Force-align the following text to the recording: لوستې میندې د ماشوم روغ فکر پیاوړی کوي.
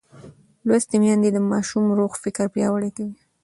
لوستې 0.67 0.95
میندې 1.01 1.29
د 1.33 1.37
ماشوم 1.51 1.85
روغ 1.97 2.11
فکر 2.23 2.45
پیاوړی 2.53 2.89
کوي. 2.97 3.15